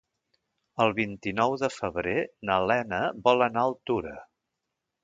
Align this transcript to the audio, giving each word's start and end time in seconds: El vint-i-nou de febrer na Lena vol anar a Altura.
El 0.85 0.93
vint-i-nou 0.99 1.53
de 1.65 1.69
febrer 1.75 2.17
na 2.51 2.59
Lena 2.73 3.05
vol 3.29 3.49
anar 3.51 3.67
a 3.67 3.71
Altura. 3.75 4.21